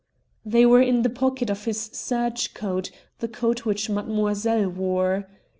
They 0.43 0.65
were 0.65 0.81
in 0.81 1.03
the 1.03 1.11
pocket 1.11 1.51
of 1.51 1.65
his 1.65 1.79
serge 1.79 2.55
coat, 2.55 2.89
the 3.19 3.27
coat 3.27 3.65
which 3.67 3.87
Mademoiselle 3.87 4.67
wore. 4.67 5.29